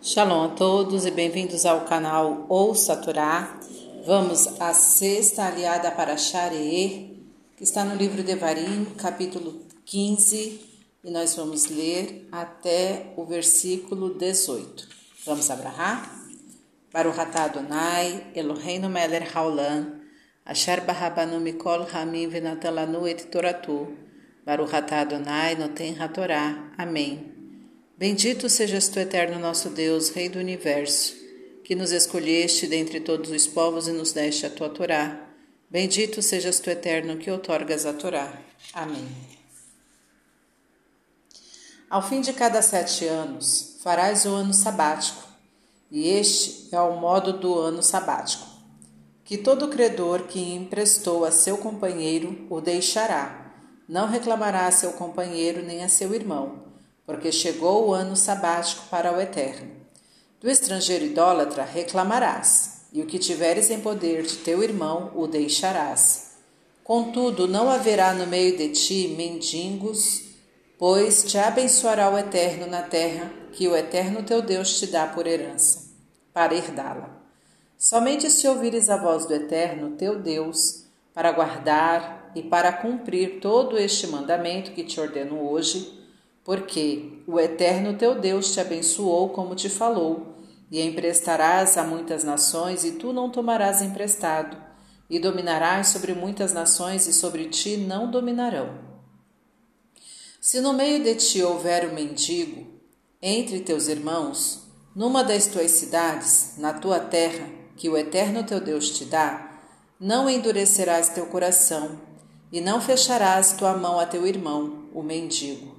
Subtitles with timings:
[0.00, 3.58] Shalom a todos e bem-vindos ao canal Ouça Torá.
[4.06, 7.16] Vamos à sexta aliada para Shareer,
[7.56, 10.60] que está no livro de Varim, capítulo 15,
[11.02, 14.88] e nós vamos ler até o versículo 18.
[15.26, 16.08] Vamos abrahar?
[16.92, 20.00] Baruch atah Adonai, Eloheinu melech haolam,
[20.46, 23.88] asher barabanu mikol hamim venatan lanu et toratu.
[24.46, 26.72] Baruch atah Adonai, noten hatorá.
[26.78, 27.37] Amém.
[27.98, 31.16] Bendito sejas tu, eterno nosso Deus, Rei do universo,
[31.64, 35.28] que nos escolheste dentre todos os povos e nos deste a tua Torá.
[35.68, 38.32] Bendito sejas tu, eterno, que outorgas a Torá.
[38.72, 39.04] Amém.
[41.90, 45.26] Ao fim de cada sete anos, farás o ano sabático,
[45.90, 48.46] e este é o modo do ano sabático.
[49.24, 53.56] Que todo credor que emprestou a seu companheiro o deixará,
[53.88, 56.67] não reclamará a seu companheiro nem a seu irmão
[57.08, 59.70] porque chegou o ano sabático para o Eterno.
[60.38, 66.32] Do estrangeiro idólatra reclamarás, e o que tiveres em poder de teu irmão o deixarás.
[66.84, 70.20] Contudo, não haverá no meio de ti mendigos,
[70.78, 75.26] pois te abençoará o Eterno na terra que o Eterno teu Deus te dá por
[75.26, 75.86] herança,
[76.34, 77.08] para herdá-la.
[77.78, 83.78] Somente se ouvires a voz do Eterno teu Deus, para guardar e para cumprir todo
[83.78, 85.97] este mandamento que te ordeno hoje,
[86.48, 90.34] porque o Eterno teu Deus te abençoou como te falou,
[90.70, 94.56] e emprestarás a muitas nações, e tu não tomarás emprestado,
[95.10, 98.78] e dominarás sobre muitas nações, e sobre ti não dominarão.
[100.40, 102.66] Se no meio de ti houver um mendigo,
[103.20, 104.62] entre teus irmãos,
[104.96, 107.46] numa das tuas cidades, na tua terra,
[107.76, 109.60] que o Eterno teu Deus te dá,
[110.00, 112.00] não endurecerás teu coração,
[112.50, 115.77] e não fecharás tua mão a teu irmão, o mendigo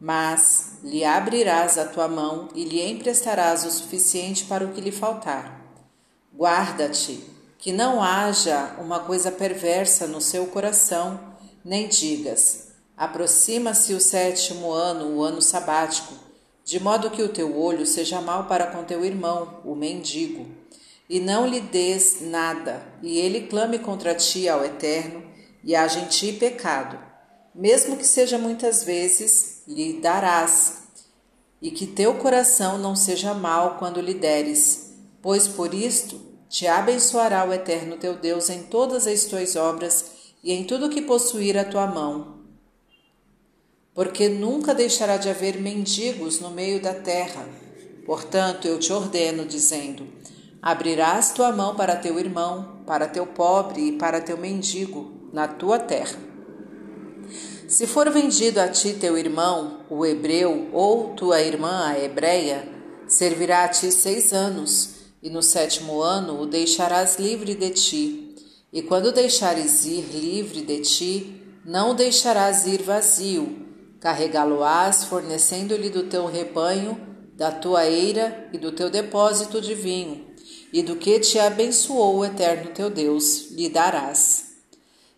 [0.00, 4.92] mas lhe abrirás a tua mão e lhe emprestarás o suficiente para o que lhe
[4.92, 5.64] faltar.
[6.34, 7.24] Guarda-te,
[7.58, 11.18] que não haja uma coisa perversa no seu coração,
[11.64, 16.14] nem digas: aproxima-se o sétimo ano, o ano sabático,
[16.64, 20.46] de modo que o teu olho seja mau para com teu irmão, o mendigo,
[21.08, 25.22] e não lhe des nada, e ele clame contra ti ao Eterno,
[25.64, 26.98] e haja em ti pecado,
[27.56, 30.84] mesmo que seja muitas vezes lhe darás,
[31.60, 37.44] e que teu coração não seja mau quando lhe deres, pois por isto te abençoará
[37.44, 40.04] o Eterno teu Deus em todas as tuas obras
[40.44, 42.36] e em tudo que possuir a tua mão.
[43.94, 47.48] Porque nunca deixará de haver mendigos no meio da terra.
[48.04, 50.06] Portanto, eu te ordeno, dizendo:
[50.60, 55.78] Abrirás tua mão para teu irmão, para teu pobre e para teu mendigo, na tua
[55.78, 56.25] terra.
[57.68, 62.68] Se for vendido a ti teu irmão, o hebreu, ou tua irmã, a hebreia,
[63.08, 64.90] servirá a ti seis anos,
[65.20, 68.36] e no sétimo ano o deixarás livre de ti.
[68.72, 73.66] E quando deixares ir livre de ti, não o deixarás ir vazio,
[73.98, 77.00] carregá-lo-ás, fornecendo-lhe do teu rebanho,
[77.34, 80.24] da tua eira e do teu depósito de vinho,
[80.72, 84.44] e do que te abençoou o eterno teu Deus, lhe darás.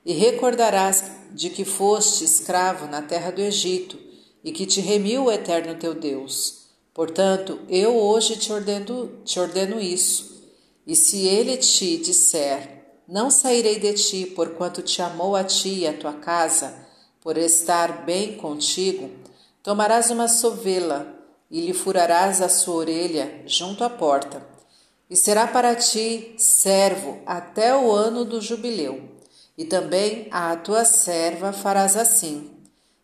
[0.02, 3.96] E recordarás de que foste escravo na terra do Egito
[4.42, 6.66] e que te remiu o eterno teu Deus.
[6.92, 10.42] Portanto, eu hoje te ordeno, te ordeno isso.
[10.84, 15.86] E se ele te disser: Não sairei de ti, porquanto te amou a ti e
[15.86, 16.74] a tua casa,
[17.20, 19.08] por estar bem contigo,
[19.62, 21.06] tomarás uma sovela
[21.48, 24.44] e lhe furarás a sua orelha junto à porta,
[25.08, 29.17] e será para ti servo até o ano do jubileu.
[29.58, 32.48] E também à tua serva farás assim.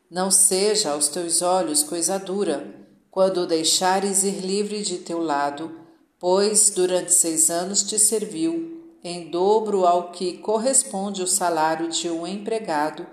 [0.08, 2.64] Não seja aos teus olhos coisa dura,
[3.10, 5.80] quando o deixares ir livre de teu lado,
[6.18, 12.24] pois durante seis anos te serviu, em dobro ao que corresponde o salário de um
[12.24, 13.04] empregado,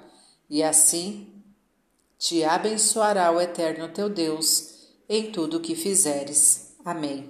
[0.48, 1.28] e assim
[2.20, 4.72] te abençoará o eterno teu Deus
[5.10, 6.76] em tudo o que fizeres.
[6.86, 7.28] Amém.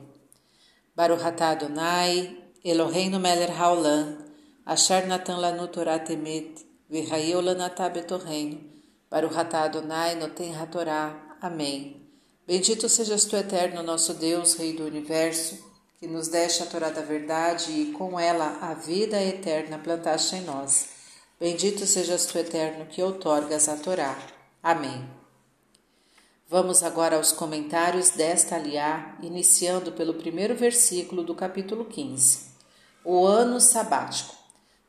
[0.93, 4.30] Baruch Adonai, Eloheinu melech haolam,
[4.65, 8.61] Achar Natan Lanu Torah Temet, Virraeu Lanatá Betorreino,
[9.09, 11.37] Baruch Atah Adonai Noten Hatorá.
[11.41, 12.07] Amém.
[12.45, 15.57] Bendito sejas tu, eterno nosso Deus, Rei do Universo,
[15.99, 20.41] que nos deste a Torá da verdade e com ela a vida eterna plantaste em
[20.41, 20.89] nós.
[21.39, 24.17] Bendito sejas tu, eterno, que outorgas a Torá.
[24.61, 25.09] Amém.
[26.47, 32.51] Vamos agora aos comentários desta aliá, iniciando pelo primeiro versículo do capítulo 15.
[33.03, 34.40] O ano sabático.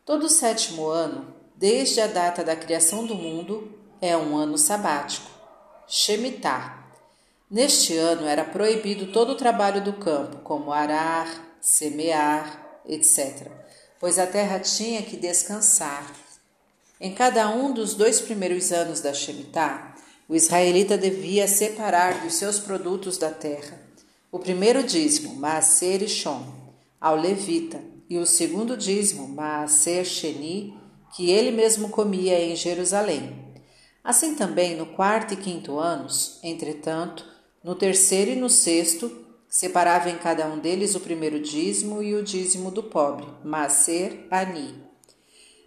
[0.05, 5.31] Todo sétimo ano, desde a data da criação do mundo, é um ano sabático.
[5.87, 6.83] Shemitah.
[7.51, 11.29] Neste ano era proibido todo o trabalho do campo, como arar,
[11.61, 13.47] semear, etc.,
[14.01, 16.11] pois a terra tinha que descansar.
[17.01, 19.95] Em cada um dos dois primeiros anos da Shemitah,
[20.29, 23.83] o israelita devia separar dos seus produtos da terra
[24.33, 26.43] o primeiro dízimo, Maaser e Shon,
[26.99, 27.79] ao levita,
[28.13, 30.77] e o segundo dízimo, Maaser Sheni,
[31.17, 33.55] que ele mesmo comia em Jerusalém.
[34.05, 37.25] Assim também no quarto e quinto anos, entretanto,
[37.65, 39.11] no terceiro e no sexto,
[39.49, 44.75] separava em cada um deles o primeiro dízimo e o dízimo do pobre, Maaser Ani,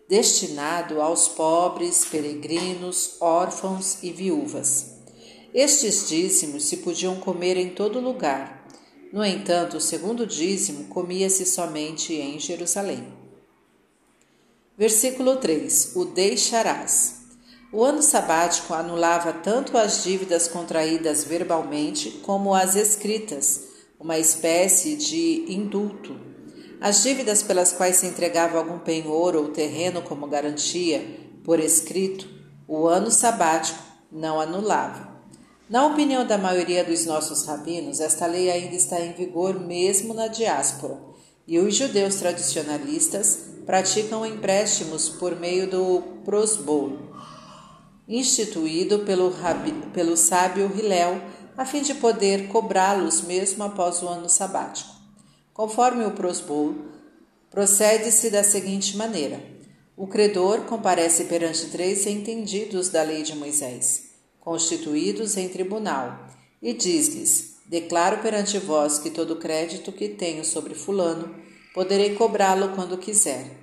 [0.08, 5.00] destinado aos pobres, peregrinos, órfãos e viúvas.
[5.52, 8.55] Estes dízimos se podiam comer em todo lugar,
[9.16, 13.08] no entanto, o segundo dízimo comia-se somente em Jerusalém.
[14.78, 17.22] Versículo 3: O deixarás.
[17.72, 23.62] O ano sabático anulava tanto as dívidas contraídas verbalmente como as escritas,
[23.98, 26.20] uma espécie de indulto.
[26.82, 32.28] As dívidas pelas quais se entregava algum penhor ou terreno como garantia, por escrito,
[32.68, 33.82] o ano sabático
[34.12, 35.15] não anulava.
[35.68, 40.28] Na opinião da maioria dos nossos rabinos, esta lei ainda está em vigor mesmo na
[40.28, 40.96] diáspora,
[41.48, 47.00] e os judeus tradicionalistas praticam empréstimos por meio do prosbol,
[48.08, 51.20] instituído pelo, rabi, pelo sábio Hilel,
[51.58, 54.94] a fim de poder cobrá-los mesmo após o ano sabático.
[55.52, 56.76] Conforme o prosbol,
[57.50, 59.42] procede-se da seguinte maneira:
[59.98, 64.15] o credor comparece perante três entendidos da lei de Moisés
[64.46, 66.30] constituídos em tribunal,
[66.62, 71.36] e diz-lhes: Declaro perante vós que todo crédito que tenho sobre Fulano
[71.74, 73.58] poderei cobrá-lo quando quiser.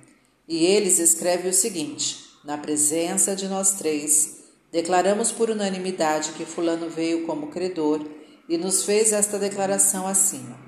[0.45, 4.39] E eles escrevem o seguinte: Na presença de nós três,
[4.73, 8.05] declaramos por unanimidade que Fulano veio como credor
[8.49, 10.59] e nos fez esta declaração acima.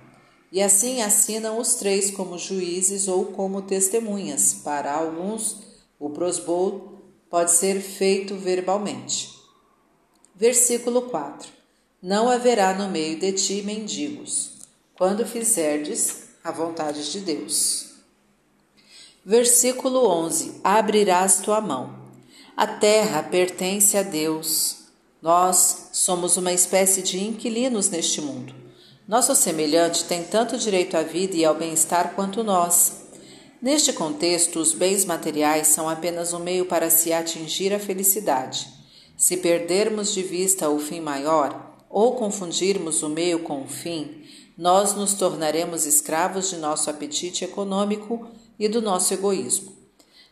[0.50, 4.54] E assim assinam os três como juízes ou como testemunhas.
[4.64, 5.58] Para alguns,
[6.00, 9.35] o prosbol pode ser feito verbalmente.
[10.38, 11.50] Versículo 4:
[12.04, 14.52] Não haverá no meio de ti mendigos,
[14.94, 17.92] quando fizerdes a vontade de Deus.
[19.26, 21.96] Versículo 11: Abrirás tua mão.
[22.58, 24.80] A terra pertence a Deus.
[25.22, 28.54] Nós somos uma espécie de inquilinos neste mundo.
[29.08, 33.04] Nosso semelhante tem tanto direito à vida e ao bem-estar quanto nós.
[33.62, 38.75] Neste contexto, os bens materiais são apenas um meio para se atingir a felicidade.
[39.26, 44.24] Se perdermos de vista o fim maior, ou confundirmos o meio com o fim,
[44.56, 48.28] nós nos tornaremos escravos de nosso apetite econômico
[48.60, 49.74] e do nosso egoísmo.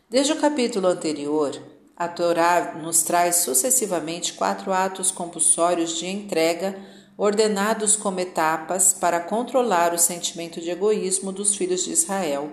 [0.08, 1.60] Desde o capítulo anterior,
[1.96, 6.80] a Torá nos traz sucessivamente quatro atos compulsórios de entrega
[7.18, 12.48] ordenados como etapas para controlar o sentimento de egoísmo dos filhos de Israel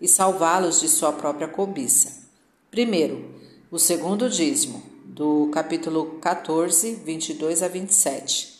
[0.00, 2.24] e salvá-los de sua própria cobiça.
[2.68, 3.32] Primeiro,
[3.70, 8.52] o segundo dízimo, do capítulo 14, 22 a 27.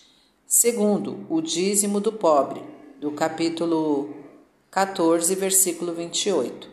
[0.47, 2.63] Segundo, o dízimo do pobre,
[3.01, 4.15] do capítulo
[4.71, 6.71] 14, versículo 28.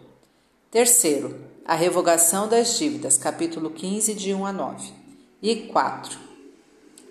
[0.69, 1.35] Terceiro,
[1.65, 4.93] a revogação das dívidas, capítulo 15, de 1 a 9.
[5.41, 6.19] E 4.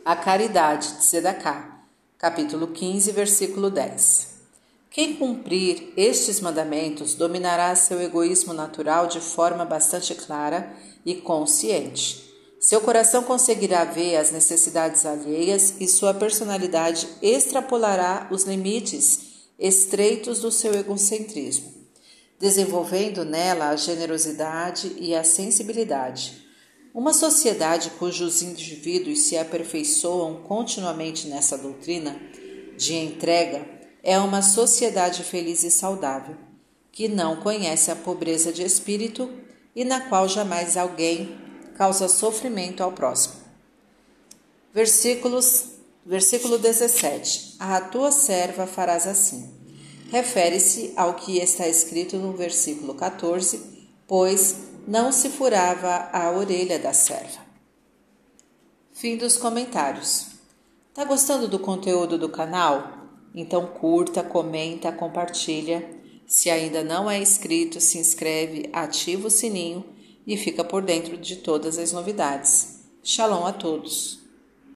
[0.05, 1.83] A caridade de Sedacá,
[2.17, 4.29] capítulo 15, versículo 10.
[4.89, 10.73] Quem cumprir estes mandamentos dominará seu egoísmo natural de forma bastante clara
[11.05, 12.30] e consciente.
[12.61, 19.21] Seu coração conseguirá ver as necessidades alheias e sua personalidade extrapolará os limites
[19.59, 21.73] estreitos do seu egocentrismo,
[22.39, 26.47] desenvolvendo nela a generosidade e a sensibilidade.
[26.93, 32.15] Uma sociedade cujos indivíduos se aperfeiçoam continuamente nessa doutrina
[32.77, 33.67] de entrega
[34.03, 36.37] é uma sociedade feliz e saudável,
[36.93, 39.31] que não conhece a pobreza de espírito
[39.75, 41.50] e na qual jamais alguém
[41.81, 43.37] causa sofrimento ao próximo.
[44.71, 45.65] Versículos,
[46.05, 49.51] versículo 17: A tua serva farás assim.
[50.11, 54.57] Refere-se ao que está escrito no versículo 14, pois
[54.87, 57.41] não se furava a orelha da serva.
[58.93, 60.27] Fim dos comentários.
[60.93, 63.09] Tá gostando do conteúdo do canal?
[63.35, 65.89] Então curta, comenta, compartilha.
[66.27, 71.37] Se ainda não é inscrito, se inscreve, ativa o sininho e fica por dentro de
[71.37, 72.81] todas as novidades.
[73.03, 74.20] Shalom a todos!